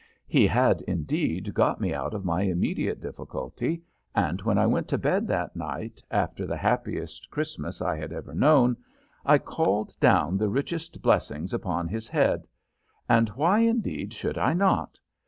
[0.25, 3.83] He had indeed got me out of my immediate difficulty,
[4.15, 8.33] and when I went to bed that night, after the happiest Christmas I had ever
[8.33, 8.77] known,
[9.23, 12.47] I called down the richest blessings upon his head;
[13.07, 14.99] and why, indeed, should I not?